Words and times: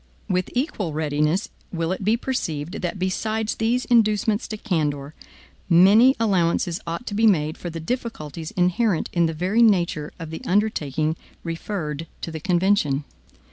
With 0.27 0.49
equal 0.55 0.93
readiness 0.93 1.49
will 1.71 1.91
it 1.91 2.03
be 2.03 2.17
perceived, 2.17 2.81
that 2.81 2.97
besides 2.97 3.53
these 3.53 3.85
inducements 3.85 4.47
to 4.47 4.57
candor, 4.57 5.13
many 5.69 6.15
allowances 6.19 6.79
ought 6.87 7.05
to 7.05 7.13
be 7.13 7.27
made 7.27 7.55
for 7.55 7.69
the 7.69 7.79
difficulties 7.79 8.49
inherent 8.49 9.11
in 9.13 9.27
the 9.27 9.33
very 9.35 9.61
nature 9.61 10.11
of 10.17 10.31
the 10.31 10.41
undertaking 10.43 11.17
referred 11.43 12.07
to 12.21 12.31
the 12.31 12.39
convention. 12.39 13.03